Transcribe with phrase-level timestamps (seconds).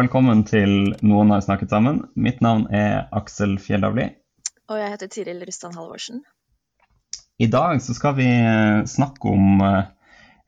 [0.00, 1.98] Velkommen til Noen har snakket sammen.
[2.16, 4.06] Mitt navn er Aksel Fjellavli.
[4.70, 6.22] Og jeg heter Tiril Rustan Halvorsen.
[7.40, 9.90] I dag så skal vi eh, snakke om eh,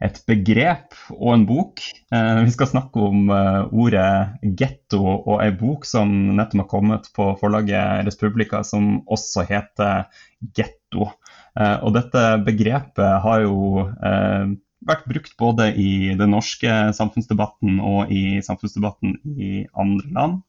[0.09, 1.83] et begrep og en bok.
[2.15, 7.29] Eh, Vi skal snakke om ordet getto og ei bok som nettopp har kommet på
[7.43, 10.07] forlaget Respublika, som også heter
[10.57, 11.11] Getto.
[11.61, 13.83] Og dette begrepet har jo
[14.89, 20.41] vært brukt både i den norske samfunnsdebatten og i samfunnsdebatten i andre land.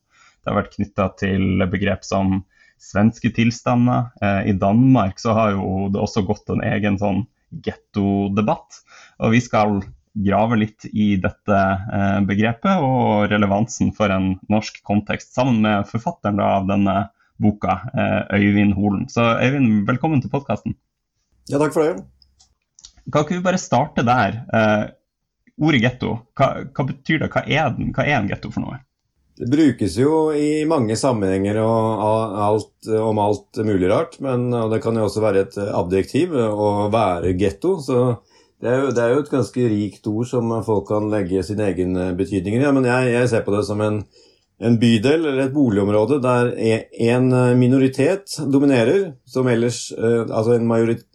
[0.44, 2.42] Det har vært knytta til begrep som
[2.84, 4.10] svenske tilstander.
[4.22, 7.24] Eh, I Danmark så har jo det også gått en egen sånn
[7.64, 8.82] gettodebatt.
[9.24, 9.80] Og vi skal
[10.14, 16.42] grave litt i dette eh, begrepet og relevansen for en norsk kontekst, sammen med forfatteren
[16.44, 16.98] av denne
[17.42, 19.08] boka, eh, Øyvind Holen.
[19.10, 20.78] Så Øyvind, velkommen til podkasten.
[21.50, 22.04] Ja, takk for det.
[23.12, 24.44] Kan ikke vi bare starte der?
[24.54, 24.84] Eh,
[25.64, 27.30] ordet getto, hva, hva, betyr det?
[27.34, 27.94] Hva er, den?
[27.96, 28.80] hva er en getto for noe?
[29.34, 35.08] Det brukes jo i mange sammenhenger alt, om alt mulig rart, men det kan jo
[35.08, 37.80] også være et adjektiv å være getto.
[37.82, 38.04] Så
[38.62, 41.64] det er, jo, det er, jo, et ganske rikt ord som folk kan legge sin
[41.66, 42.62] egen betydning i.
[42.62, 44.04] Ja, men jeg, jeg, ser på det som en,
[44.62, 46.54] en bydel eller et boligområde der
[47.10, 50.70] en minoritet dominerer, som ellers eh, Altså en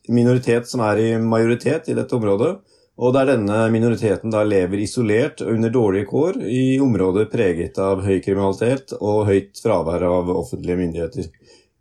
[0.08, 2.56] minoritet som er i majoritet i dette området,
[2.98, 8.02] og der denne minoriteten da lever isolert og under dårlige kår i områder preget av
[8.02, 11.28] høy kriminalitet og høyt fravær av offentlige myndigheter.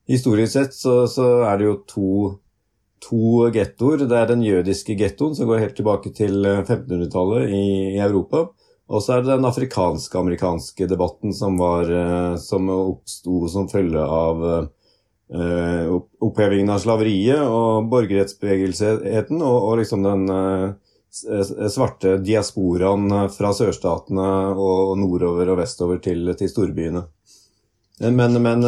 [0.08, 2.12] Historisk sett så, så er det jo to,
[3.04, 4.06] to gettoer.
[4.06, 7.66] Det er den jødiske gettoen, som går helt tilbake til 1500-tallet i,
[7.98, 8.46] i Europa.
[8.88, 14.46] Og så er det den afrikanske-amerikanske debatten som, var, eh, som oppsto som følge av
[14.46, 14.70] uh,
[15.28, 20.70] opphevingen av slaveriet og borgerrettsbevegelsen og, og, liksom den uh,
[21.68, 27.04] svarte diasporaen fra sørstatene og nordover og vestover til, til storbyene.
[27.98, 28.64] Men, men,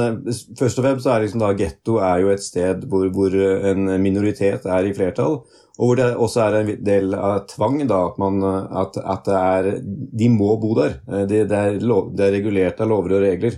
[0.57, 4.89] først og fremst så er liksom da getto et sted hvor, hvor en minoritet er
[4.89, 5.43] i flertall,
[5.79, 9.69] og hvor det også er en del av tvang, da, at, man, at, at er,
[9.79, 10.97] de må bo der.
[11.07, 13.55] Eh, det, det, er lov, det, er regulert av lover og regler.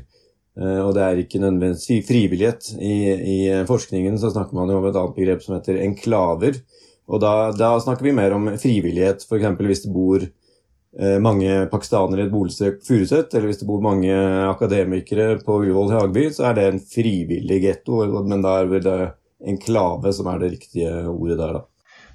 [0.60, 2.74] Eh, og det er ikke nødvendigvis frivillighet.
[2.76, 6.60] I, I, forskningen så snakker man jo om et annet begrep som heter enklaver.
[7.12, 9.48] Og da, da snakker vi mer om frivillighet, f.eks.
[9.60, 14.14] hvis det bor eh, mange pakistanere i et boligstrøk Furuset, eller hvis det bor mange
[14.48, 18.04] akademikere på Ullevål Hageby, så er det en frivillig getto.
[18.22, 19.02] Men da er vel det
[19.52, 21.68] enklave som er det riktige ordet der, da.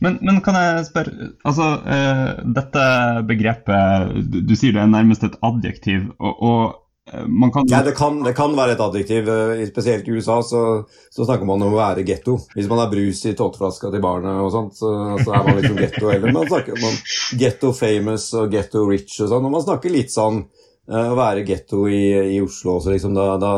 [0.05, 2.83] Men, men, kan jeg spørre Altså, uh, dette
[3.25, 6.11] begrepet du, du, sier det er nærmest et adjektiv.
[6.21, 6.75] og, og
[7.07, 7.65] kan...
[7.71, 9.29] Ja, det kan, det kan, være et adjektiv.
[9.31, 10.63] Uh, spesielt i USA så,
[11.11, 12.39] så, snakker man om å være getto.
[12.55, 15.81] Hvis man har brus i tåteflaska til barnet og sånt, så, så, er man liksom
[15.81, 16.11] getto.
[16.13, 17.01] Eller man snakker om
[17.39, 19.47] getto famous og getto rich og sånn.
[19.47, 20.45] Og man snakker litt sånn
[20.87, 22.03] å være getto i,
[22.37, 23.15] i, Oslo også, liksom.
[23.17, 23.53] Da, da,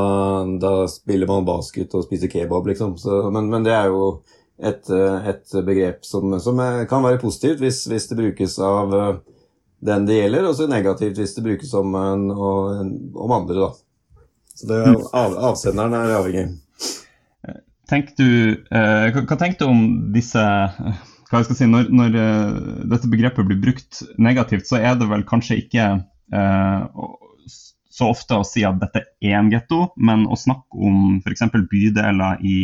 [0.61, 2.97] da, spiller man basket og spiser kebab, liksom.
[3.01, 4.15] Så, men, men det er jo
[4.59, 6.61] et, eh, et begrep som, som,
[6.91, 9.13] kan være positivt hvis, hvis, det brukes av eh,
[9.85, 13.59] den det gjelder, og så negativt hvis det brukes om, om andre.
[13.61, 14.25] Da.
[14.59, 14.81] Så det,
[15.15, 16.47] av, avsenderen er avhengig.
[17.89, 18.27] Tenk du,
[18.75, 20.43] eh, hva tenker du om disse
[21.29, 22.15] hva jeg skal si, Når, når
[22.89, 25.87] dette begrepet blir brukt negativt, så er det vel kanskje ikke
[26.33, 27.09] eh,
[27.99, 31.45] så ofte å si at dette er en getto, men å snakke om f.eks.
[31.69, 32.59] bydeler i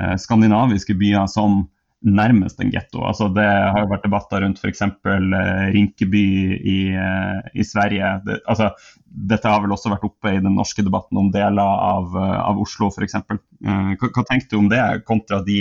[0.00, 1.64] Eh, skandinaviske byer som
[2.06, 3.02] nærmest en getto.
[3.06, 4.82] Altså det har jo vært debatter rundt f.eks.
[4.86, 6.24] Eh, Rinkeby
[6.56, 8.12] i, eh, i Sverige.
[8.26, 8.70] Det, altså,
[9.04, 12.92] dette har vel også vært oppe i den norske debatten om deler av, av Oslo
[12.92, 13.18] f.eks.
[13.18, 15.60] Eh, hva, hva tenker du om det, kontra de,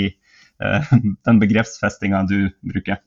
[0.62, 0.96] eh,
[1.28, 3.02] den begrepsfestinga du bruker?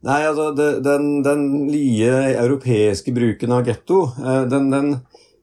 [0.00, 4.94] Nei, altså Den, den lie europeiske bruken av getto, eh, den, den,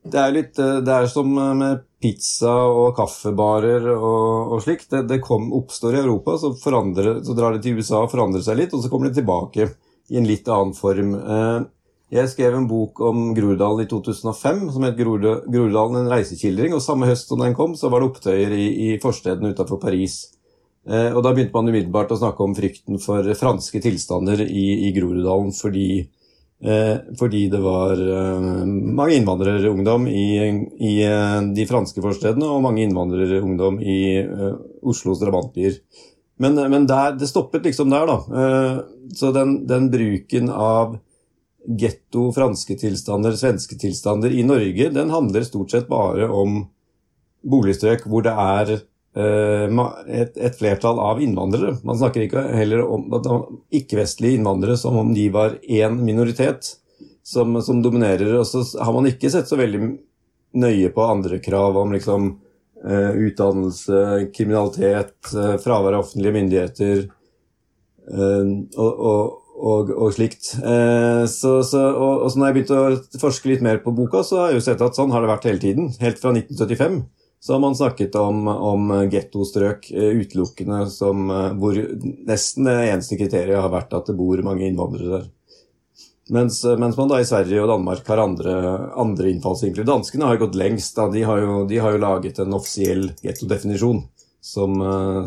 [0.08, 4.90] det er litt Det er som med pizza og kaffebarer og, og slikt.
[4.92, 8.60] Det, det kom, oppstår i Europa, så, så, drar de til USA og forandrer seg
[8.60, 9.72] litt, og så kommer de tilbake
[10.08, 11.16] i en litt annen form.
[11.18, 11.60] Eh,
[12.18, 16.78] jeg skrev en bok om Groruddalen i 2005 som het Groruddalen en reisekildring.
[16.78, 20.22] og Samme høst som den kom, så var det opptøyer i, i forstedene utenfor Paris.
[20.88, 24.94] Eh, og Da begynte man umiddelbart å snakke om frykten for franske tilstander i, i
[24.96, 26.06] Groruddalen fordi
[27.20, 30.28] fordi det var eh, mange innvandrerungdom i,
[30.82, 35.78] i eh, de franske forstedene og mange innvandrerungdom i eh, Oslos drabantbyer.
[36.42, 38.18] Men, men der, det stoppet liksom der, da.
[38.42, 38.80] Eh,
[39.18, 40.98] så den, den bruken av
[41.68, 46.64] getto, franske tilstander, svenske tilstander i Norge, den handler stort sett bare om
[47.48, 48.86] boligstrøk hvor det er eh,
[49.18, 51.78] et, et, flertall av innvandrere.
[51.88, 53.08] Man snakker ikke heller om
[53.74, 56.76] ikke-vestlige innvandrere som om de var én minoritet
[57.26, 58.36] som, som, dominerer.
[58.38, 59.82] Og så har man ikke sett så veldig
[60.58, 62.30] nøye på andre krav om liksom,
[62.86, 64.04] eh, utdannelse,
[64.36, 70.52] kriminalitet, eh, fravær av offentlige myndigheter eh, og, og og, og slikt.
[70.62, 74.22] Eh, så, så, og, og, så når jeg begynte å forske litt mer på boka,
[74.26, 75.88] så har jeg jo sett at sånn har det vært hele tiden.
[76.04, 77.00] Helt fra 1975
[77.48, 81.78] så har man snakket om, om gettostrøk eh, utelukkende som eh, hvor
[82.28, 85.30] nesten det eneste kriteriet har vært at det bor mange innvandrere der.
[86.36, 88.58] Mens, eh, mens man da i Sverige og Danmark har andre,
[89.00, 89.88] andre innfallsvinkler.
[89.88, 91.00] Danskene har jo gått lengst.
[91.00, 91.08] Da.
[91.14, 94.04] De, har jo, de har jo laget en offisiell gettodefinisjon
[94.44, 94.76] som,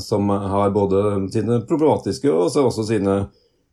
[0.04, 1.00] som har både
[1.32, 3.20] sine problematiske og også sine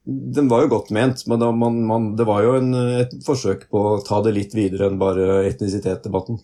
[0.07, 2.71] den var jo godt ment, men man, man, det var jo en,
[3.03, 6.39] et forsøk på å ta det litt videre enn bare etnisitetsdebatten.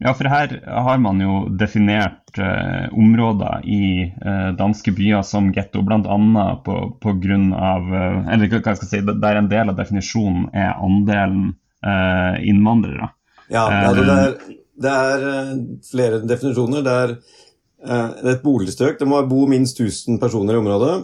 [0.00, 5.82] Ja, for her har man jo definert eh, områder i eh, danske byer som getto,
[5.84, 6.46] bl.a.
[6.64, 10.48] på, på grunn av eh, Eller hva skal jeg si, der en del av definisjonen
[10.56, 11.50] er andelen
[11.84, 13.10] eh, innvandrere.
[13.52, 15.54] Ja, altså det, er, det er
[15.90, 16.86] flere definisjoner.
[16.86, 18.96] Det er eh, et boligstrøk.
[19.02, 20.94] Det må bo minst 1000 personer i området.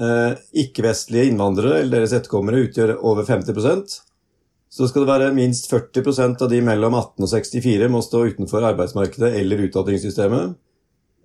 [0.00, 0.32] Eh,
[0.64, 4.00] ikke-vestlige innvandrere eller deres etterkommere utgjør over 50
[4.72, 8.66] Så skal det være minst 40% av de mellom 18 og 64 må stå utenfor
[8.72, 10.56] arbeidsmarkedet eller utdanningssystemet.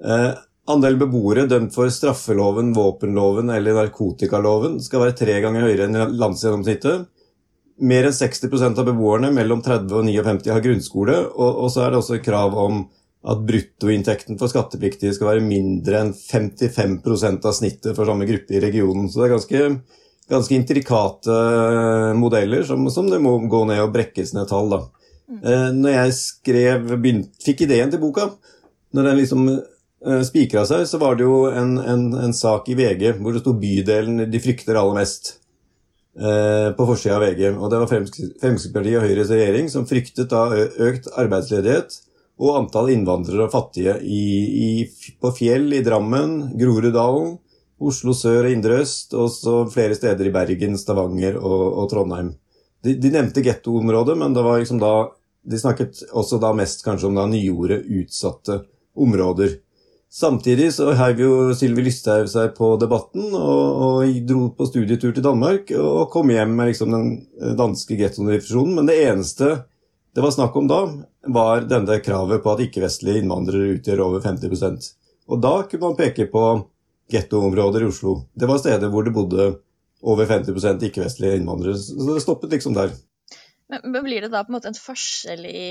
[0.06, 0.30] Eh,
[0.72, 7.10] andelen beboere dømt for straffeloven, våpenloven eller narkotikaloven skal være tre ganger høyere enn landsgjennomsnittet.
[7.82, 11.94] Mer enn 60% av beboerne mellom 30 og 59 har grunnskole, og, og så er
[11.94, 12.84] det også krav om
[13.22, 18.62] at bruttoinntekten for skattepliktige skal være mindre enn 55% av snittet for samme gruppe i
[18.64, 19.10] regionen.
[19.10, 19.66] Så det er ganske,
[20.32, 21.36] ganske intrikate
[22.18, 24.72] modeller som, som, det må gå ned og brekkes ned tall.
[24.72, 24.82] da.
[25.32, 25.42] Mm.
[25.42, 28.30] Eh, når jeg skrev, begynt, fikk ideen til boka,
[28.96, 32.76] når den liksom eh, spikra seg, så var det jo en, en, en, sak i
[32.80, 35.38] VG hvor det sto 'bydelen de frykter aller mest'.
[36.12, 37.54] Eh, på forsida av VG.
[37.56, 41.96] Og det var Fremskrittspartiet og Høyres regjering som fryktet da økt arbeidsledighet
[42.42, 44.26] og antall innvandrere og fattige i,
[44.66, 47.38] i, på Fjell i Drammen, Groruddalen,
[47.82, 52.36] Oslo sør og indre øst, og så flere steder i Bergen, Stavanger og, og Trondheim.
[52.86, 54.94] De, de nevnte gettoområdet, men det var liksom da,
[55.50, 58.62] de snakket også da mest kanskje om da nyordet utsatte
[58.98, 59.58] områder.
[60.12, 65.24] Samtidig så heiv jo Sylvi Lysthaug seg på debatten og, og, dro på studietur til
[65.24, 68.76] Danmark og kom hjem med liksom den danske gettodefinisjonen.
[68.76, 69.54] Men det eneste
[70.12, 70.82] det var snakk om da,
[71.32, 74.90] var denne kravet på at ikke-vestlige innvandrere utgjør over 50%
[75.32, 76.44] Og da kunne man peke på
[77.12, 78.16] gettoområder i Oslo.
[78.34, 79.48] Det var steder hvor det bodde
[80.02, 81.78] over 50 ikke-vestlige innvandrere.
[81.78, 82.94] Så det stoppet liksom der.
[83.72, 85.66] Men Blir det da på en måte en forskjell i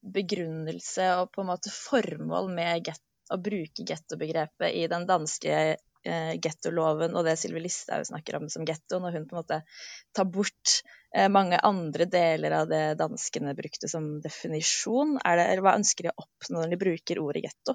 [0.00, 6.32] begrunnelse og på en måte formål med get, å bruke gettobegrepet i den danske eh,
[6.42, 9.60] gettoloven og det Sylvi Listhaug snakker om som getto, når hun på en måte
[10.16, 10.80] tar bort
[11.16, 15.16] Eh, mange andre deler av det danskene brukte som definisjon?
[15.18, 17.74] Det, eller hva ønsker de å oppnå når de bruker ordet getto?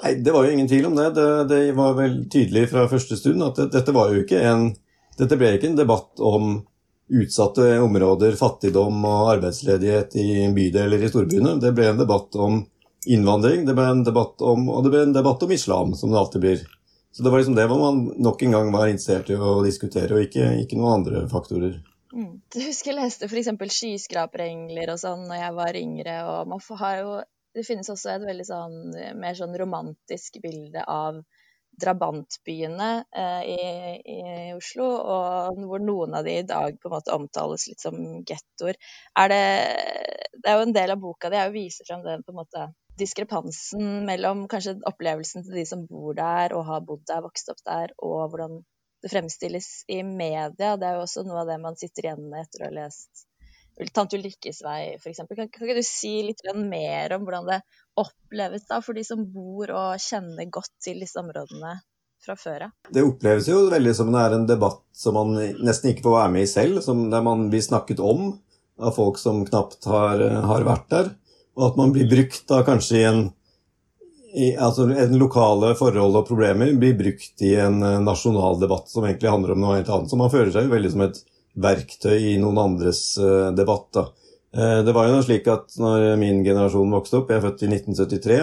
[0.00, 1.10] Nei, Det var jo ingen tvil om det.
[1.18, 4.72] Det, det var vel tydelig fra første stund at det, dette var jo ikke en
[5.12, 6.54] Dette ble ikke en debatt om
[7.12, 11.58] utsatte områder, fattigdom og arbeidsledighet i bydeler i storbyene.
[11.60, 12.62] Det ble en debatt om
[13.04, 16.18] innvandring, det ble en debatt om, og det ble en debatt om islam, som det
[16.18, 16.64] alltid blir.
[17.12, 20.28] Så det var liksom det man nok en gang var interessert i å diskutere, og
[20.30, 21.76] ikke, ikke noen andre faktorer.
[22.12, 22.40] Mm.
[22.54, 23.50] Jeg husker jeg leste f.eks.
[23.76, 26.16] skyskraperengler og sånn når jeg var yngre.
[26.28, 27.14] og man har jo,
[27.52, 28.76] Det finnes også et veldig sånn
[29.20, 31.20] mer sånn romantisk bilde av
[31.80, 33.56] drabantbyene eh, i,
[34.12, 34.20] i,
[34.56, 37.96] Oslo, og hvor noen av de i dag på en måte omtales litt som
[38.28, 38.76] gettoer.
[39.18, 39.42] Er det,
[40.36, 42.68] det er jo en del av boka di å vise frem den på en måte
[43.00, 47.62] diskrepansen mellom kanskje opplevelsen til de som bor der og har bodd der, vokst opp
[47.64, 48.60] der, og hvordan
[49.02, 50.76] det fremstilles i media.
[50.76, 53.26] Det er jo også noe av det man sitter igjen med etter å ha lest
[53.92, 55.22] Tante Ulrikkes vei, f.eks.
[55.28, 57.62] Kan, kan ikke du si litt mer om hvordan det
[57.98, 61.78] oppleves da for de som bor og kjenner godt til disse områdene
[62.22, 62.74] fra før av?
[62.92, 66.34] Det oppleves jo veldig som det er en debatt som man nesten ikke får være
[66.36, 68.34] med i selv, som der man blir snakket om
[68.82, 71.14] av folk som knapt har, har vært der,
[71.58, 73.24] og at man blir brukt da kanskje i en
[74.32, 79.04] i, altså en lokale forhold og problemer blir brukt i en eh, nasjonal debatt som
[79.04, 80.08] egentlig handler om noe helt annet.
[80.08, 81.18] Så man føler seg jo veldig som et
[81.60, 83.02] verktøy i noen andres
[83.56, 83.88] debatt.
[83.92, 84.08] da.
[84.84, 87.70] Det var jo noe slik at når min generasjon vokste opp, jeg er født i
[87.72, 88.38] 1973,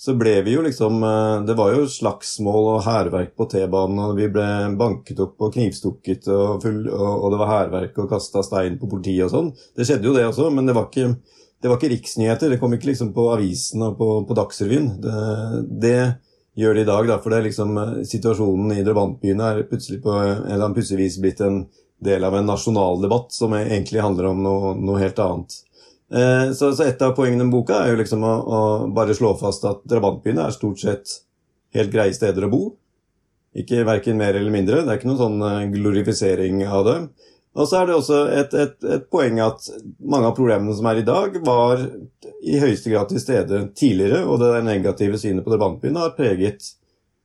[0.00, 1.02] så ble vi jo liksom
[1.44, 4.46] Det var jo slagsmål og hærverk på T-banen, og vi ble
[4.80, 9.26] banket opp og knivstukket, og, full, og, det var hærverk og kasta stein på politiet
[9.26, 9.52] og sånn.
[9.76, 11.12] Det skjedde jo det også, men det var ikke
[11.60, 12.50] det var ikke riksnyheter.
[12.50, 14.94] Det kom ikke liksom på avisen og på, på Dagsrevyen.
[15.02, 15.16] Det,
[15.82, 15.98] det,
[16.60, 20.00] gjør det i dag, da, for det er liksom eh, situasjonen i drabantbyene er plutselig
[20.04, 21.62] på en eller annen vis blitt en
[22.04, 25.56] del av en nasjonal debatt som egentlig handler om noe, noe helt annet.
[26.10, 28.60] Eh, så, så, et av poengene med boka er jo liksom å, å
[28.94, 31.18] bare slå fast at drabantbyene er stort sett
[31.76, 32.62] helt greie steder å bo.
[33.60, 34.82] Ikke verken mer eller mindre.
[34.82, 36.98] Det er ikke noen sånn eh, glorifisering av det.
[37.58, 39.64] Og så er det også et, et, et, poeng at
[39.98, 41.82] mange av problemene som er i dag, var
[42.46, 46.76] i høyeste grad til stede tidligere, og det negative synet på drabantbyen har preget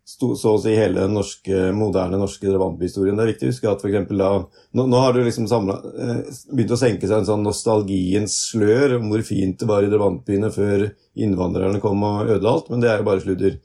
[0.05, 3.17] så å si hele den norske, moderne norske drabantbyhistorien.
[3.17, 4.29] Det er viktig å huske at for da
[4.75, 8.99] Nå, nå har det liksom samlet, eh, begynt å senke seg en sånn nostalgiens slør
[8.99, 12.91] om hvor fint det var i drabantbyene før innvandrerne kom og ødela alt, men det
[12.91, 13.57] er jo bare sludder.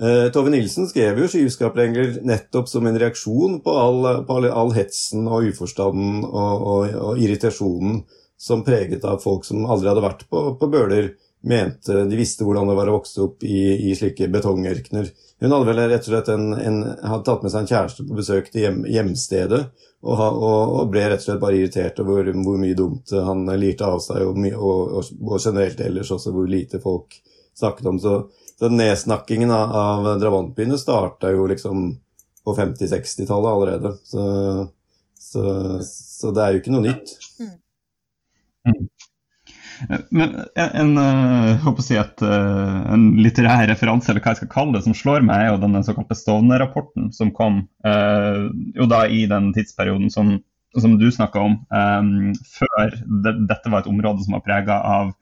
[0.00, 4.70] Eh, Tove Nilsen skrev jo 'Skivskraplenger' nettopp som en reaksjon på all, på all, all
[4.72, 8.04] hetsen og uforstanden og, og, og, irritasjonen
[8.40, 11.10] som preget av folk som aldri hadde vært på, på Bøler,
[11.44, 15.10] mente de visste hvordan det var å vokse opp i, i slike betongørkener.
[15.40, 18.18] Hun hadde vel rett og slett en, en, hadde tatt med seg en kjæreste på
[18.18, 19.60] besøk til hjem, hjemstedet,
[20.04, 23.88] og, og, ble rett og slett bare irritert over hvor, hvor mye dumt han lirte
[23.88, 27.16] av seg, og, og, generelt ellers også hvor lite folk
[27.56, 27.98] snakket om.
[28.00, 28.14] Så
[28.60, 31.94] så nedsnakkingen av, av drabantbyene starta jo liksom
[32.44, 33.92] på 50-60-tallet allerede.
[34.04, 34.24] Så,
[35.16, 35.44] så,
[35.86, 37.14] så, det er jo ikke noe nytt.
[37.40, 37.54] Mm.
[40.10, 44.96] Men en, en, si at, en, litterær referanse, eller hva jeg skal kalle det, som
[44.96, 48.46] slår meg, er jo den såkalte Stovner-rapporten som kom eh,
[48.76, 50.36] jo da i den tidsperioden som,
[50.76, 55.14] som du snakka om, eh, før det, dette var et område som var prega av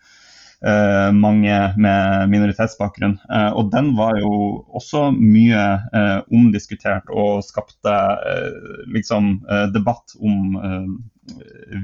[0.58, 3.12] Uh, mange med minoritetsbakgrunn.
[3.30, 5.60] Uh, og den var jo også mye
[5.94, 8.56] uh, omdiskutert og skapte eh,
[8.90, 10.88] liksom eh, debatt om eh,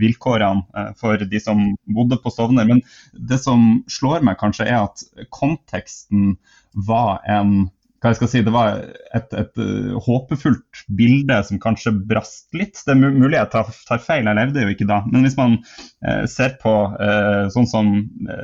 [0.01, 1.63] vilkårene for de som
[1.97, 2.69] bodde på Stovner.
[2.69, 2.83] Men
[3.13, 6.37] det som slår meg kanskje er at konteksten
[6.75, 7.69] var en
[8.05, 8.83] hva jeg skal si, Det var
[9.17, 12.77] et, et uh, håpefullt bilde som kanskje brast litt.
[12.85, 15.01] Det er mulig jeg tar, tar, feil, jeg levde jo ikke da.
[15.09, 15.57] Men hvis man
[16.05, 17.95] eh, ser på eh, sånn som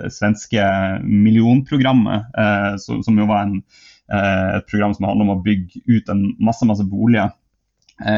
[0.08, 0.64] svenske
[1.04, 2.32] millionprogrammet,
[2.80, 3.58] så, som jo var en,
[4.08, 7.34] et program som handler om å bygge ut en masse, masse boliger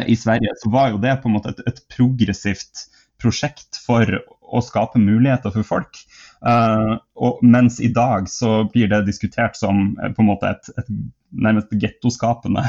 [0.07, 2.85] i Sverige, så var jo det på en måte et, et progressivt
[3.23, 4.19] prosjekt for
[4.53, 6.01] å skape muligheter for folk.
[6.43, 10.71] Uh, og mens i dag så blir det diskutert som uh, på en måte et,
[10.81, 10.91] et
[11.33, 12.65] nærmest gettoskapende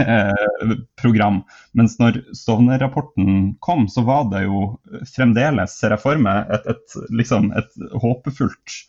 [0.00, 1.42] uh, program.
[1.76, 4.68] Mens når Stovner-rapporten kom, så var det jo
[5.12, 8.80] fremdeles, ser jeg for meg, et, et, liksom et håpefullt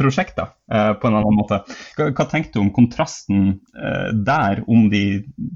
[0.00, 0.46] prosjekt da,
[0.98, 1.60] på en annen måte.
[1.94, 3.52] Hva, hva tenker du om kontrasten
[4.26, 5.02] der, om de,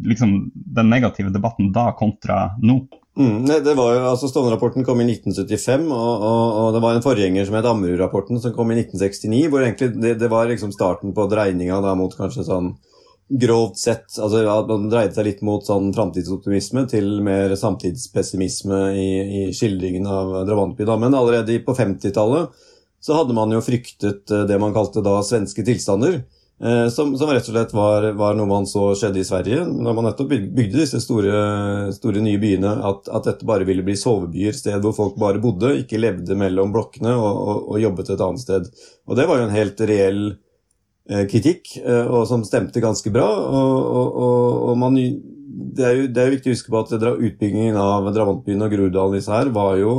[0.06, 2.82] liksom, den negative debatten da kontra nå?
[3.14, 7.04] Mm, det var jo, altså Stovner-rapporten kom i 1975, og, og, og, det var en
[7.04, 9.44] forgjenger som het Ammerud-rapporten, som kom i 1969.
[9.52, 12.72] hvor egentlig Det, det var liksom starten på dreininga da mot kanskje sånn
[13.28, 19.08] grovt sett altså at Man dreide seg litt mot sånn framtidsoptimisme til mer samtidspessimisme i,
[19.24, 20.84] i skildringen av Drabantby.
[20.88, 20.98] Da.
[21.00, 22.64] Men allerede på 50-tallet
[23.04, 26.22] så hadde man jo fryktet eh, det man kalte da svenske tilstander.
[26.62, 29.96] Eh, som, som, rett og slett var, var, noe man så skjedde i Sverige når
[29.96, 32.76] man nettopp bygde disse store, store nye byene.
[32.86, 36.72] At, at, dette bare ville bli sovebyer, sted hvor folk bare bodde, ikke levde mellom
[36.72, 38.72] blokkene og, og, og jobbet et annet sted.
[39.08, 40.24] Og det var jo en helt reell
[41.04, 43.28] kritikk, eh, og som stemte ganske bra.
[43.28, 44.20] Og,
[44.70, 48.08] og man, det, er jo, det, er jo, viktig å huske på at utbyggingen av
[48.14, 49.96] Drabantbyen og Groruddalen her var jo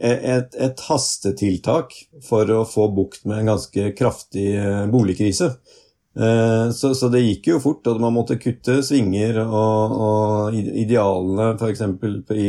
[0.00, 1.92] et, et, hastetiltak
[2.24, 5.50] for å få bukt med en ganske kraftig eh, boligkrise.
[6.16, 11.50] Eh, så, så, det gikk jo fort, og man måtte kutte svinger og, og idealene
[11.52, 11.84] f.eks.
[12.32, 12.48] i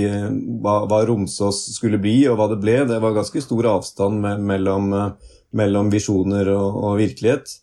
[0.64, 2.78] hva, hva, Romsås skulle bli og hva det ble.
[2.88, 4.96] Det var ganske stor avstand mellom,
[5.52, 7.60] mellom visjoner og, og virkelighet.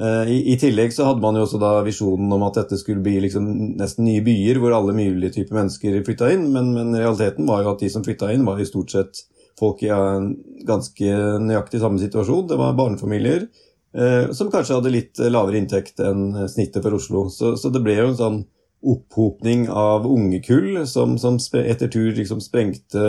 [0.00, 3.04] Eh, I, I, tillegg så hadde man jo også da visjonen om at dette skulle
[3.04, 3.48] bli liksom
[3.80, 7.74] nesten nye byer hvor alle mulige typer mennesker flytta inn, men, men, realiteten var jo
[7.74, 9.26] at de som flytta inn, var i stort sett
[9.60, 10.32] folk i en
[10.66, 12.48] ganske nøyaktig samme situasjon.
[12.48, 13.46] Det var barnefamilier
[13.92, 17.26] Eh, som kanskje hadde litt lavere inntekt enn snittet for Oslo.
[17.32, 18.38] Så, så det ble jo en sånn
[18.82, 23.02] opphopning av unge kull som, som etter tur liksom sprengte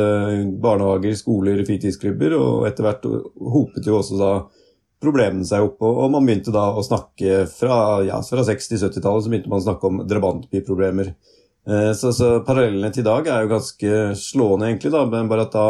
[0.62, 3.08] barnehager, skoler, fritidsklubber, og etter hvert
[3.56, 4.34] hopet jo også da
[5.03, 5.83] problemene seg opp.
[5.86, 9.89] Og, man begynte da å snakke fra, ja, fra 60-70-tallet så begynte man å snakke
[9.89, 11.13] om drabantbyproblemer.
[11.95, 15.53] Så, så, parallellene til i dag er jo ganske slående, egentlig, da, men bare at
[15.55, 15.67] da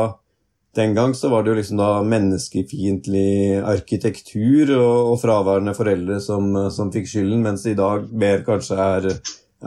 [0.75, 6.49] den gang så var det jo liksom da menneskefiendtlig arkitektur og, og, fraværende foreldre som,
[6.73, 9.07] som, fikk skylden, mens det i dag mer kanskje er,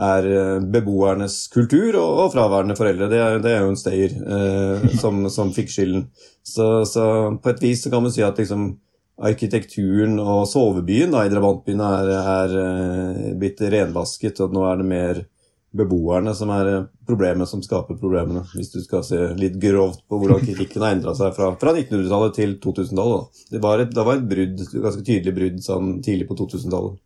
[0.09, 0.27] er
[0.73, 3.07] beboernes kultur og, og, fraværende foreldre.
[3.13, 6.09] Det er, det er jo en stayer eh, som, som, fikk skylden.
[6.43, 7.07] Så, så,
[7.39, 8.73] på et vis så kan man si at liksom
[9.17, 14.87] arkitekturen og sovebyen da, i drabantbyen er, er, er blitt renvasket, og nå er det
[14.91, 15.23] mer
[15.77, 18.43] beboerne som er eh, problemet som skaper problemene.
[18.53, 22.37] Hvis du skal se litt grovt på hvordan kritikken har endra seg fra, fra 1900-tallet
[22.37, 23.43] til 2000-tallet.
[23.51, 27.03] Det, var et, det var et brudd, ganske tydelig brudd sånn tidlig på 2000-tallet.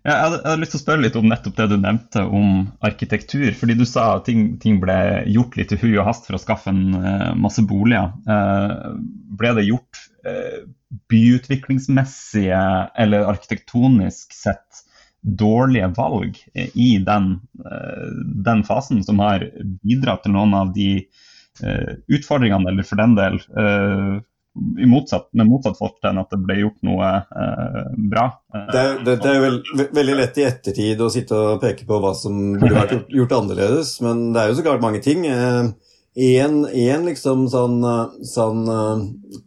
[0.00, 2.22] Ja, jeg, hadde, jeg hadde lyst til å spørre litt om nettopp det du nevnte
[2.24, 2.52] om
[2.88, 3.50] arkitektur.
[3.56, 4.96] fordi Du sa at ting, ting ble
[5.28, 8.14] gjort litt i hui og hast for å skaffe en uh, masse boliger.
[8.24, 8.96] Uh,
[9.36, 10.00] ble det gjort
[11.10, 12.60] byutviklingsmessige
[12.98, 14.84] eller arkitektonisk sett
[15.20, 16.38] dårlige valg
[16.74, 17.32] i den,
[17.64, 18.08] eh,
[18.44, 19.44] den, fasen, som har
[19.82, 20.90] bidratt til noen av de
[21.60, 23.40] uh, utfordringene, eller for den del
[24.78, 28.24] i motsatt, med motsatt fortegn at det ble gjort noe eh, bra.
[28.72, 29.60] Det det, det er vel,
[29.94, 33.36] veldig lett i ettertid å sitte og peke på hva som burde vært gjort, gjort
[33.38, 35.22] annerledes, men det er jo så klart mange ting.
[36.18, 37.76] En, en liksom sånn,
[38.26, 38.64] sånn,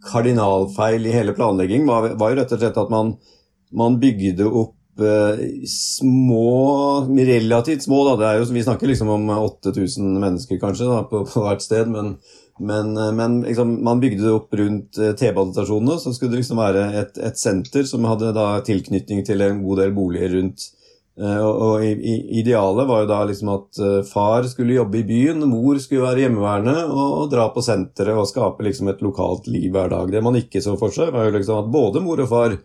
[0.07, 3.17] kardinalfeil i hele planlegging var, var, jo rett og slett at man,
[3.75, 8.15] man bygde opp Eh, små, relativt små, da.
[8.17, 11.89] Det er jo, vi snakker liksom om 8000 mennesker kanskje da, på, på hvert sted.
[11.89, 12.15] Men,
[12.59, 15.97] men, eh, men liksom, man bygde det opp rundt eh, T-banestasjonene.
[15.99, 19.83] Så skulle det liksom være et, et, senter som hadde da tilknytning til en god
[19.83, 20.69] del boliger rundt.
[21.13, 26.07] Og, og Idealet var jo da liksom at far skulle jobbe i byen, mor skulle
[26.07, 30.09] være hjemmeværende og dra på senteret og skape liksom et lokalt liv hver dag.
[30.09, 32.57] Det man ikke så for seg, var jo liksom at både mor og far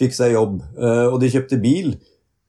[0.00, 1.94] fikk seg jobb, eh, og de kjøpte bil.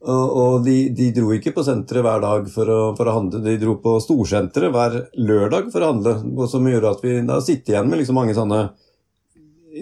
[0.08, 3.56] Og de, de dro ikke på senteret hver dag for å, for å, handle, de
[3.60, 6.14] dro på storsenteret hver lørdag for å handle.
[6.52, 8.62] Som gjorde at vi da sitter igjen med liksom mange sånne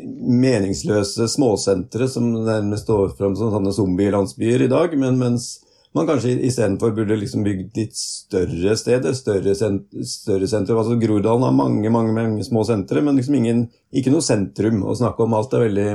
[0.04, 4.96] meningsløse småsentre som nærmest står fram som sånne zombielandsbyer i dag.
[5.00, 5.50] Men mens
[5.96, 10.82] man kanskje istedenfor burde liksom bygd litt større steder, større, sent, større sentrum.
[10.82, 13.64] Altså Groruddalen har mange, mange, mange små sentre, men liksom ingen,
[13.96, 15.38] ikke noe sentrum å snakke om.
[15.38, 15.90] Alt er veldig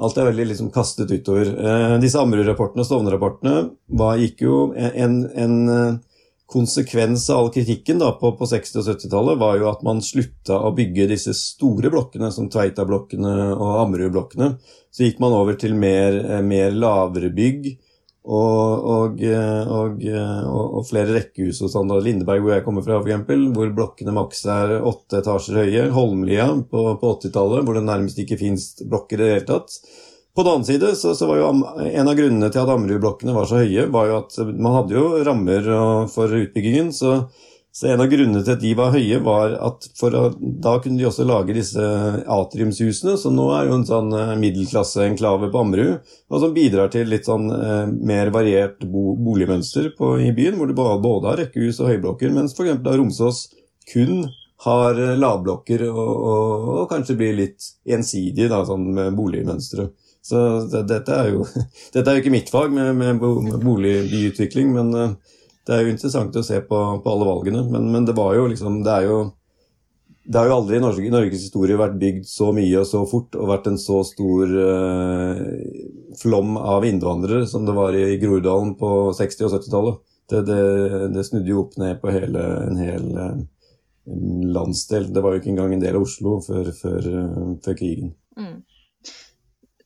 [0.00, 1.50] Alt er veldig liksom kastet utover.
[1.60, 5.98] Eh, disse Ammerud-rapportene og Stovner-rapportene gikk jo en, en, eh,
[6.50, 10.58] konsekvens av all kritikken da, på, på 60- og 70-tallet var jo at man slutta
[10.66, 14.50] å bygge disse store blokkene, som Tveita-blokkene og Ammerud-blokkene.
[14.90, 17.70] Så gikk man over til mer, eh, mer lavere bygg
[18.20, 21.94] og, og, og, og, flere rekkehus og sånn.
[22.04, 25.88] Lindeberg, hvor jeg kommer fra, f.eks., hvor blokkene maks er åtte etasjer høye.
[25.94, 29.80] Holmlia på, på 80-tallet, hvor det nærmest ikke fins blokker i det hele tatt.
[30.34, 33.48] På den annen side så, så, var jo en av grunnene til at Ammerud-blokkene var
[33.50, 35.70] så høye, var jo at man hadde jo rammer
[36.12, 36.92] for utbyggingen.
[36.94, 37.24] så
[37.72, 41.06] så En av grunnene til at de var høye, var at å, da kunne de
[41.06, 41.84] også lage disse
[42.34, 47.06] atriumshusene, som nå er jo en sånn eh, middelklasseenklave på Ammerud, og som bidrar til
[47.12, 51.78] litt sånn eh, mer variert bo, boligmønster på, i byen, hvor du både har rekkehus
[51.84, 52.82] og høyblokker, mens f.eks.
[52.90, 53.44] Romsås
[53.92, 54.26] kun
[54.66, 59.94] har eh, lavblokker og, og, og, kanskje blir litt ensidig da, sånn med boligmønsteret.
[60.22, 61.44] Så det, dette, er jo,
[61.94, 63.20] dette er jo ikke mitt fag med, med
[63.64, 68.08] boligbyutvikling, men uh, det er jo interessant å se på, på alle valgene, men, men,
[68.08, 69.18] det var jo liksom Det er jo,
[70.24, 73.36] det har jo aldri i Norge, Norges historie vært bygd så mye og så fort
[73.38, 75.40] og vært en så stor uh,
[76.20, 80.00] flom av innvandrere som det var i, Groruddalen på 60- og 70-tallet.
[80.30, 80.60] Det, det,
[81.16, 83.40] det, snudde jo opp ned på hele, en hel uh,
[84.54, 85.08] landsdel.
[85.10, 88.12] Det var jo ikke engang en del av Oslo før, før, uh, før krigen.
[88.38, 88.60] Mm.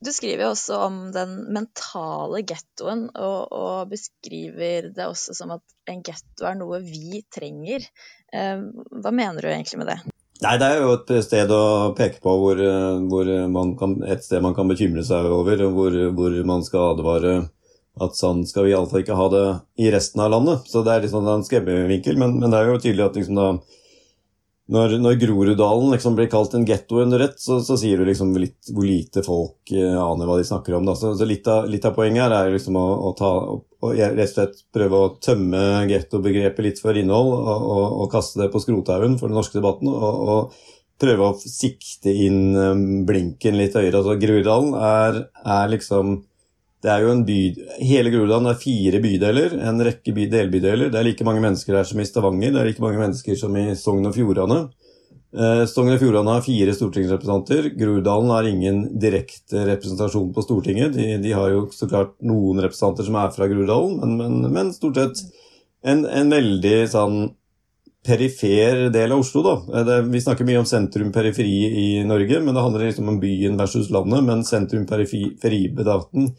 [0.04, 5.64] Du skriver jo også om den mentale gettoen, og, og, beskriver det også som at
[5.90, 7.86] en getto er noe vi trenger.
[8.34, 8.60] Eh,
[9.00, 9.98] hva mener du egentlig med det?
[10.44, 11.64] Nei, Det er jo et sted å
[11.96, 12.60] peke på hvor,
[13.08, 13.28] hvor
[13.80, 17.36] kan, et sted man kan bekymre seg over, og hvor, hvor man skal advare
[18.02, 19.44] at sånn skal vi iallfall ikke ha det
[19.84, 20.66] i resten av landet.
[20.70, 23.38] Så det er litt sånn en skremmevinkel, men, men, det er jo tydelig at liksom
[23.38, 23.48] da
[24.72, 28.30] når, når Groruddalen liksom blir kalt en getto under ett, så, så, sier du liksom
[28.40, 30.88] litt, hvor lite folk eh, aner hva de snakker om.
[30.96, 34.22] Så, så litt, av, litt, av, poenget her er liksom å, å, ta, å rett
[34.24, 38.62] og slett prøve å tømme gettobegrepet litt for innhold, og, og, og, kaste det på
[38.64, 39.92] skrothaugen for den norske debatten.
[39.92, 40.54] og,
[41.04, 43.98] prøve å sikte inn um, blinken litt høyere.
[43.98, 46.20] Altså, Groruddalen er, er liksom
[46.84, 47.40] det er jo en by,
[47.80, 50.90] Hele Groruddalen er fire bydeler, en rekke by, delbydeler.
[50.92, 53.56] Det er like mange mennesker her som i Stavanger, det er like mange mennesker som
[53.56, 54.66] i Sogn og Fjordane.
[55.34, 57.70] Eh, Sogn og Fjordane har fire stortingsrepresentanter.
[57.78, 60.92] Groruddalen har ingen direkte representasjon på Stortinget.
[60.98, 64.76] De, de, har jo så klart noen representanter som er fra Groruddalen, men, men, men,
[64.76, 65.24] stort sett
[65.88, 67.20] en, en veldig sånn
[68.04, 69.40] perifer del av Oslo.
[69.40, 69.84] da.
[69.88, 73.88] Det, vi snakker mye om sentrum-periferi i Norge, men det handler liksom om byen versus
[73.88, 74.20] landet.
[74.28, 76.34] Men sentrum-periferi-debatten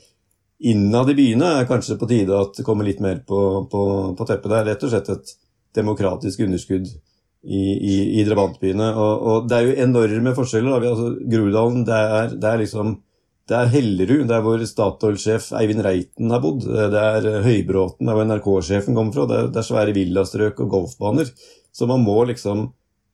[0.60, 3.40] innad i byene er kanskje på tide at det kommer litt mer på,
[3.72, 3.82] på,
[4.16, 4.52] på teppet.
[4.52, 5.34] Det er rett og slett et
[5.76, 8.92] demokratisk underskudd i, i, i drabantbyene.
[8.94, 10.80] Og, og, det er jo enorme forskjeller.
[10.80, 10.94] Da.
[10.94, 12.96] Altså, Groruddalen, det er, det er liksom
[13.46, 16.64] det er Hellerud, der hvor Statoil-sjef Eivind Reiten har bodd.
[16.66, 19.28] Det er Høybråten, der hvor NRK-sjefen kommer fra.
[19.30, 21.30] Det er, det er svære villastrøk og golfbaner.
[21.76, 22.72] Så man må liksom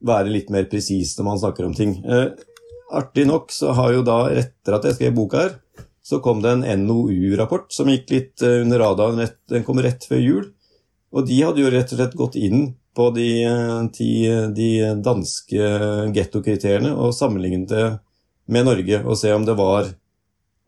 [0.07, 1.97] være litt mer presis når man snakker om ting.
[2.05, 2.29] Eh,
[2.95, 5.57] artig nok så har jo da, etter at jeg skrev boka her,
[6.03, 9.21] så kom det en NOU-rapport som gikk litt eh, under radaren.
[9.49, 10.45] Den kom rett før jul.
[11.11, 13.29] Og de hadde jo rett og slett gått inn på de,
[13.97, 14.69] de, eh, de
[15.03, 15.73] danske
[16.15, 17.89] gettokriteriene og sammenlignet det
[18.51, 19.93] med Norge, og se om det var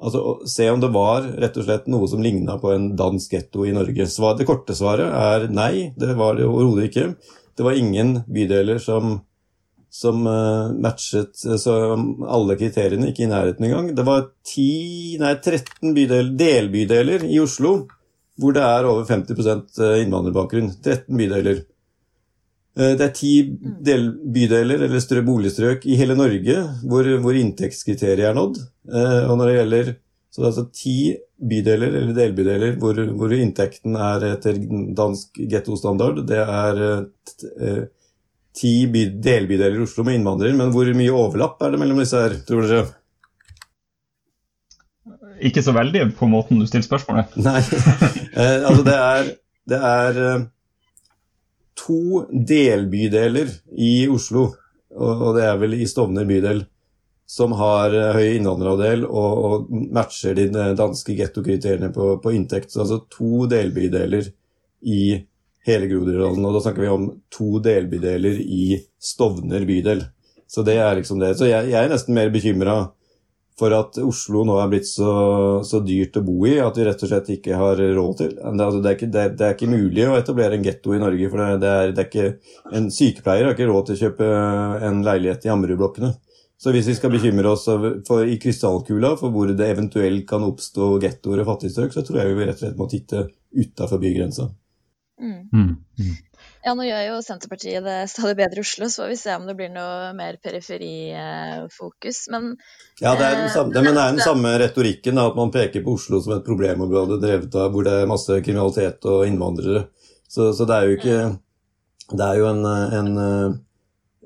[0.04, 3.64] Altså, Se om det var rett og slett noe som ligna på en dansk getto
[3.64, 4.04] i Norge.
[4.12, 7.06] Svar, det korte svaret er nei, det var det overhodet ikke.
[7.56, 9.22] Det var ingen bydeler som,
[9.94, 11.74] som uh, matchet så
[12.26, 13.92] alle kriteriene, ikke i nærheten engang.
[13.94, 17.84] Det var 10, nei, 13 bydel, delbydeler i Oslo
[18.42, 20.72] hvor det er over 50 eh, innvandrerbakgrunn.
[20.82, 21.60] 13 bydeler.
[22.74, 23.34] Eh, det er ti
[24.34, 28.58] bydeler eller boligstrøk i hele Norge hvor, hvor inntektskriteriet er nådd.
[28.90, 29.94] Eh, og når det gjelder
[30.34, 30.98] så det er altså ti
[31.50, 34.58] bydeler eller delbydeler hvor, hvor inntekten er etter
[34.98, 36.24] dansk gettostandard.
[36.26, 37.84] Det er eh,
[38.54, 40.56] ti by, delbydeler i Oslo med innvandrere.
[40.58, 42.84] Men hvor mye overlapp er det mellom disse her, tror dere?
[45.44, 47.34] Ikke så veldig på måten du stiller spørsmålet.
[47.42, 47.62] Nei,
[48.40, 49.32] eh, altså det er,
[49.74, 50.44] det er eh,
[51.80, 54.52] to delbydeler i Oslo,
[54.94, 56.64] og det er vel i Stovner bydel,
[57.30, 62.72] som har eh, høy innvandrerandel og, og, matcher de danske gettokriteriene på, på inntekt.
[62.72, 64.30] Så altså to delbydeler
[64.84, 65.04] i
[65.68, 66.44] hele Groruddalen.
[66.46, 68.66] Og da snakker vi om to delbydeler i
[69.00, 70.04] Stovner bydel.
[70.50, 71.34] Så det er liksom det.
[71.40, 72.78] Så jeg, jeg er nesten mer bekymra
[73.60, 75.12] for at Oslo nå er blitt så,
[75.66, 78.34] så, dyrt å bo i at vi rett og slett ikke har råd til.
[78.34, 81.02] Det, altså, det, er, ikke, det, det er, ikke, mulig å etablere en getto i
[81.02, 81.30] Norge.
[81.30, 82.28] for er, ikke,
[82.74, 84.30] En sykepleier har ikke råd til å kjøpe
[84.90, 86.14] en leilighet i Ammerudblokkene.
[86.64, 87.66] Så hvis vi skal bekymre oss
[88.08, 92.38] for, i krystallkula for hvor det eventuelt kan oppstå gettoer og fattigstrøk, så tror jeg
[92.38, 94.48] vi rett og slett må titte utafor bygrensa.
[95.24, 95.42] Mm.
[95.54, 95.74] Mm.
[96.00, 96.16] mm.
[96.64, 99.48] Ja, nå gjør jo Senterpartiet det stadig bedre i Oslo, så får vi se om
[99.48, 102.22] det blir noe mer periferifokus.
[102.32, 102.54] Men
[103.02, 105.98] Ja, det er den samme, men det er den samme retorikken, at man peker på
[105.98, 109.88] Oslo som et problemområde drevet av hvor det er masse kriminalitet og innvandrere.
[110.28, 111.18] Så, så det er jo ikke
[112.14, 113.62] Det er jo en, en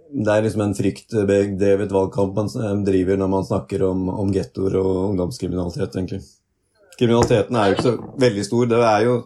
[0.08, 4.92] det er liksom en fryktdrevet valgkamp man driver når man snakker om, om gettoer og
[5.10, 6.22] ungdomskriminalitet, egentlig.
[6.98, 8.70] Kriminaliteten er jo ikke så veldig stor.
[8.72, 9.18] Det er jo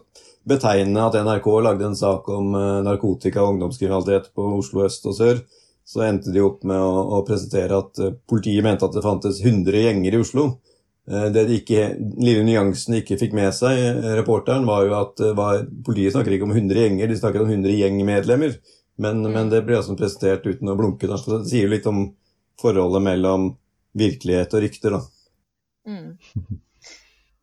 [0.48, 5.16] betegnende at NRK lagde en sak om eh, narkotika og ungdomskriminalitet på Oslo øst og
[5.18, 5.42] sør.
[5.86, 9.40] Så endte de opp med å, å presentere at uh, politiet mente at det fantes
[9.42, 10.44] 100 gjenger i Oslo.
[11.10, 11.88] Uh, det de ikke,
[12.22, 13.80] lille nyansen de ikke fikk med seg,
[14.20, 17.74] reporteren, var jo at var, politiet snakker ikke om 100 gjenger, de snakker om 100
[17.80, 18.54] gjengmedlemmer.
[19.02, 21.10] Men, men det ble altså presentert uten å blunke.
[21.10, 21.18] Da.
[21.18, 22.04] Så det sier litt om
[22.62, 23.50] forholdet mellom
[23.98, 24.96] virkelighet og rykter.
[24.96, 25.02] Da.
[25.90, 26.62] Mm.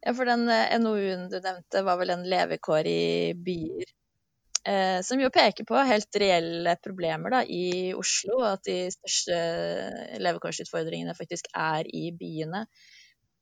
[0.02, 3.90] Ja, for den eh, NOU-en du nevnte, var vel en levekår i byer.
[4.68, 9.38] Eh, som jo peker på helt reelle problemer da, i Oslo, og at de største
[10.24, 12.66] levekårsutfordringene faktisk er i byene.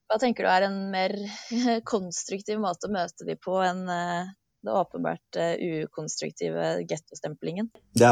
[0.08, 1.16] Hva tenker du er en mer
[1.94, 7.70] konstruktiv måte å møte de på enn eh, det åpenbart uh, ukonstruktive gettostemplingen?
[7.94, 8.10] Det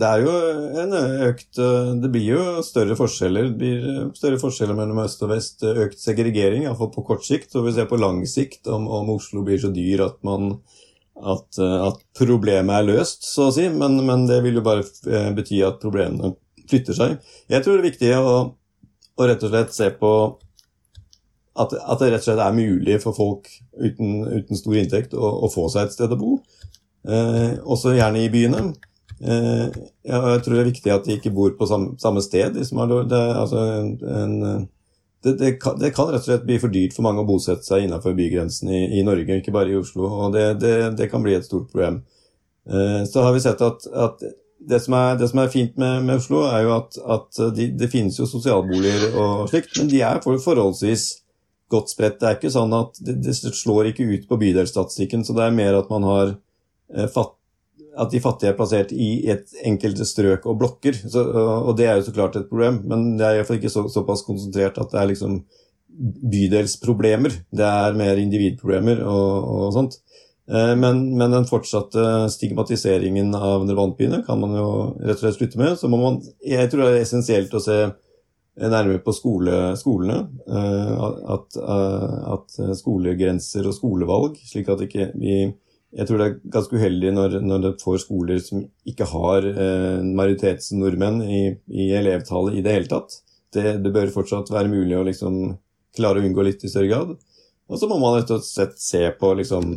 [0.00, 0.34] det er jo
[0.82, 0.94] en
[1.28, 3.50] økt eh, Det blir jo større forskjeller.
[3.50, 5.64] Det blir eh, større forskjeller mellom øst og vest.
[5.64, 7.54] Økt segregering, iallfall på kort sikt.
[7.56, 10.56] Og vi ser på lang sikt om, om Oslo blir så dyr at, man,
[11.20, 13.68] at, at problemet er løst, så å si.
[13.72, 14.84] Men, men, det vil jo bare
[15.36, 16.34] bety at problemene
[16.70, 17.18] flytter seg.
[17.52, 18.34] Jeg tror det er viktig å,
[19.16, 20.14] å rett og slett se på
[21.54, 25.22] at, at, det rett og slett er mulig for folk uten, uten stor inntekt å,
[25.46, 26.38] å, få seg et sted å bo.
[27.06, 28.64] Eh, også gjerne i byene.
[29.22, 29.66] Eh,
[30.04, 32.58] jeg tror det er viktig at de ikke bor på samme, samme sted.
[32.58, 32.64] De
[33.10, 34.66] det, altså en,
[35.24, 37.64] det, det, kan, det, kan, rett og slett bli for dyrt for mange å bosette
[37.64, 40.10] seg innenfor bygrensen i, i Norge, ikke bare i Oslo.
[40.10, 42.02] og Det, kan bli et stort problem.
[42.66, 44.24] Eh, så har vi sett at, at
[44.58, 47.70] det, som er, det, som er, fint med, med Oslo, er jo at, at de,
[47.78, 51.12] det finnes jo sosialboliger og slikt, men de er forholdsvis
[51.72, 52.18] godt spredt.
[52.20, 55.56] Det er ikke sånn at det, det slår ikke ut på bydelsstatistikken, så det er
[55.56, 57.34] mer at man har eh, fatt,
[57.94, 60.96] at de fattige er plassert i et enkelte strøk og blokker.
[60.98, 63.86] Så, og det er jo så klart et problem, men det er iallfall ikke så,
[63.92, 65.38] såpass konsentrert at det er liksom
[66.34, 67.36] bydelsproblemer.
[67.54, 70.00] Det er mer individproblemer og, og sånt.
[70.50, 74.66] Eh, men, men, den fortsatte stigmatiseringen av drabantbyene kan man jo
[75.00, 75.78] rett og slett slutte med.
[75.80, 77.78] Så må man, jeg tror det er essensielt å se
[78.60, 80.20] nærmere på skole, skolene.
[80.46, 85.54] Eh, at, eh, at, skolegrenser og skolevalg, slik at ikke vi
[85.94, 89.44] Jeg tror det er ganske uheldig når, når det får skoler som ikke har
[90.02, 93.14] majoritetsnordmenn i, i elevtallet i det hele tatt.
[93.54, 95.36] Det, det, bør fortsatt være mulig å liksom
[95.94, 97.14] klare å unngå litt i større grad.
[97.70, 99.76] Og så må man rett og slett se på liksom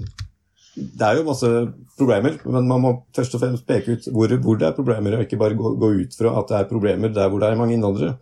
[0.78, 1.50] det er jo masse
[1.98, 5.26] problemer, men man må først og fremst peke ut hvor, hvor det er problemer, og
[5.26, 7.74] ikke bare gå, gå, ut fra at det er problemer der hvor det er mange
[7.78, 8.18] innvandrere.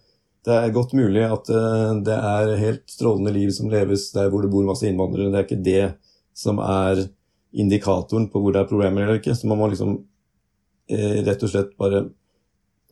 [0.45, 4.45] Det er godt mulig at uh, det er helt strålende liv som leves der hvor
[4.45, 5.31] det bor masse innvandrere.
[5.34, 5.86] Det er ikke det
[6.38, 7.08] som er
[7.55, 9.34] indikatoren på hvor det er problemer eller ikke.
[9.34, 12.05] Så man må liksom uh, rett og slett bare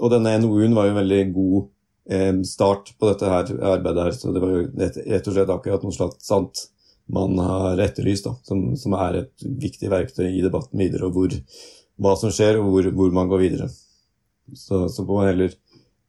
[0.02, 4.16] Og denne NOU-en var jo en veldig god uh, start på dette her arbeidet her,
[4.18, 6.68] så det var jo rett og slett akkurat noe slags sant
[7.06, 11.34] man har etterlyst, da, som, som, er et viktig verktøy i debatten videre, og hvor,
[12.02, 13.68] hva som skjer, og hvor, hvor man går videre.
[14.56, 15.56] Så, så må man heller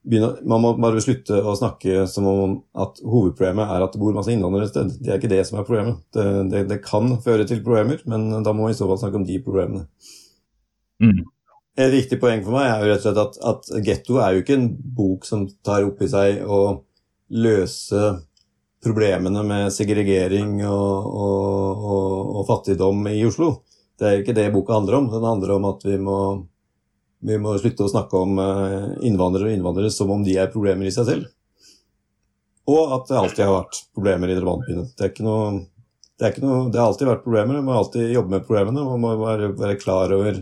[0.04, 4.16] begynne, Man må bare slutte å snakke som om at hovedproblemet er at det bor
[4.16, 4.96] masse innvandrere et sted.
[5.00, 6.02] Det er ikke det som er problemet.
[6.14, 9.20] Det, det, det, kan føre til problemer, men da må vi i så fall snakke
[9.20, 9.86] om de problemene.
[11.02, 11.24] Mm.
[11.74, 14.44] Et viktig poeng for meg er jo rett og slett at, at Getto er jo
[14.44, 16.60] ikke en bok som tar opp i seg å
[17.34, 18.12] løse
[18.84, 23.50] problemene med segregering og, og, og, og, fattigdom i Oslo.
[23.98, 25.08] Det er ikke det boka handler om.
[25.12, 26.18] Den handler om at vi må,
[27.24, 30.88] vi må slutte å snakke om eh, innvandrere og innvandrere som om de er problemer
[30.88, 31.28] i seg selv.
[32.70, 34.86] Og at det alltid har vært problemer i drabantbyene.
[34.96, 35.10] Det,
[36.20, 37.58] det, det, har alltid vært problemer.
[37.58, 38.86] Man må alltid jobbe med problemene.
[38.88, 40.40] Man må være, være klar over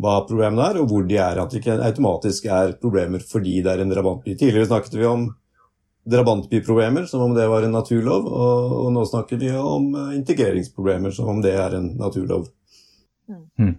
[0.00, 1.42] hva problemene er, og hvor de er.
[1.42, 4.36] At det ikke automatisk er problemer fordi det er en drabantby.
[4.38, 5.26] Tidligere snakket vi om
[6.10, 8.26] drabantbyproblemer, som om det var en naturlov.
[8.30, 12.48] Og, og, nå snakker vi om eh, integreringsproblemer, som om det er en naturlov.
[13.58, 13.74] Mm.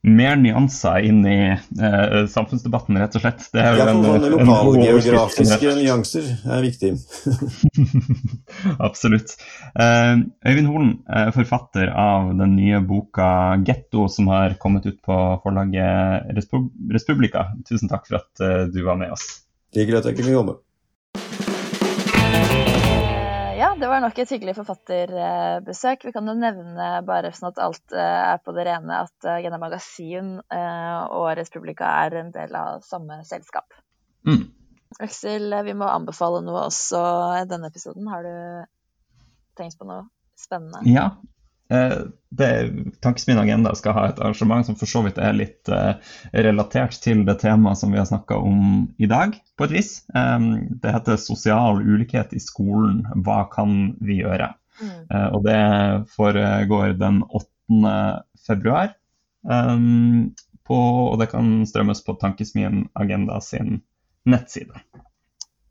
[0.00, 3.42] Mer nyanser inn i eh, samfunnsdebatten, rett og slett.
[3.52, 6.94] Det er ja, for sånne lokalgeografiske nyanser er viktig.
[8.88, 9.34] Absolutt.
[9.74, 10.14] Eh,
[10.48, 16.32] Øyvind Holen, eh, forfatter av den nye boka 'Getto', som har kommet ut på forlaget
[16.94, 17.50] Respublika.
[17.68, 19.28] Tusen takk for at eh, du var med oss.
[19.76, 20.58] Hyggelig at jeg kunne jobbe
[24.00, 26.04] var nok et hyggelig forfatterbesøk.
[26.08, 29.40] Vi kan jo nevne, bare sånn at alt eh, er på det rene, at eh,
[29.44, 33.76] Gena Magasin eh, og Respublika er en del av samme selskap.
[34.28, 34.46] Mm.
[35.00, 37.02] Aksel, vi må anbefale noe også
[37.42, 38.08] i denne episoden.
[38.10, 38.34] Har du
[39.60, 40.06] tenkt på noe
[40.40, 40.82] spennende?
[40.88, 41.10] Ja,
[43.00, 45.98] Tankesmien Agenda skal ha et arrangement som for så vidt er litt uh,
[46.34, 49.90] relatert til det temaet som vi har snakka om i dag, på et vis.
[50.14, 55.00] Um, det heter 'Sosial ulikhet i skolen hva kan vi gjøre?' Mm.
[55.12, 55.62] Uh, og det
[56.16, 58.22] foregår den 8.
[58.46, 58.94] februar.
[59.44, 60.32] Um,
[60.64, 60.78] på,
[61.10, 63.82] og det kan strømmes på Tankesmien Agenda sin
[64.24, 64.80] nettside.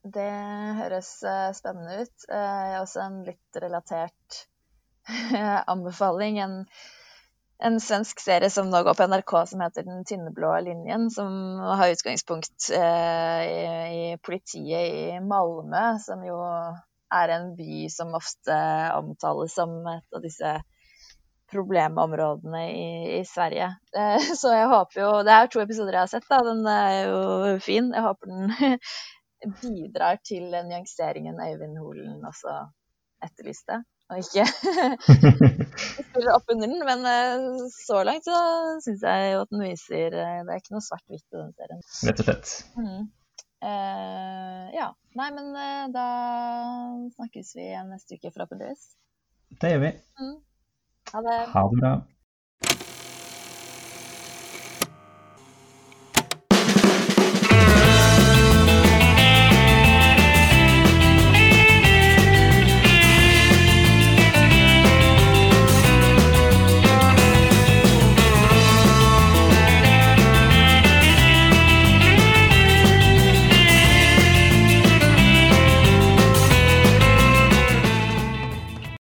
[0.04, 0.30] Det
[0.78, 1.10] høres
[1.58, 2.28] spennende ut.
[2.30, 4.44] Jeg er også en litt relatert
[5.74, 6.40] anbefaling.
[6.40, 6.66] En,
[7.64, 11.94] en, svensk serie som nå går på NRK som heter Den tynneblå linjen, som har
[11.94, 13.62] utgangspunkt eh, i,
[14.14, 16.40] i, politiet i Malmö, som jo
[17.10, 18.58] er en by som ofte
[18.96, 20.60] omtales som et av disse
[21.50, 23.72] problemområdene i, i Sverige.
[23.98, 26.44] Eh, så jeg håper jo Det er to episoder jeg har sett, da.
[26.46, 27.94] Den er jo fin.
[27.96, 28.76] Jeg håper den
[29.62, 32.60] bidrar til nyanseringen Øyvind Holen også
[33.24, 34.46] etterlyste og ikke
[36.10, 36.82] spiller opp under den.
[36.88, 38.40] Men uh, så langt så
[38.86, 41.84] syns jeg jo at den viser uh, Det er ikke noe svart-hvitt i den serien.
[42.10, 42.54] Rett og slett.
[42.80, 43.10] Mm.
[43.60, 44.92] Uh, ja.
[45.20, 45.50] Nei, men
[45.94, 46.06] da
[47.18, 48.86] snakkes vi igjen neste uke, forhåpentligvis.
[49.60, 49.92] Det gjør vi.
[50.22, 50.38] Mm.
[51.14, 51.38] Ha det.
[51.56, 51.94] Ha det bra.